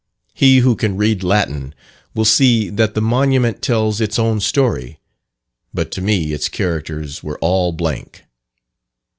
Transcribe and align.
He 0.33 0.57
who 0.57 0.75
can 0.75 0.97
read 0.97 1.21
Latin 1.21 1.75
will 2.15 2.25
see 2.25 2.71
that 2.71 2.95
the 2.95 3.03
monument 3.03 3.61
tells 3.61 4.01
its 4.01 4.17
own 4.17 4.39
story, 4.39 4.99
but 5.75 5.91
to 5.91 6.01
me 6.01 6.33
its 6.33 6.49
characters 6.49 7.21
were 7.21 7.37
all 7.37 7.71
blank. 7.71 8.23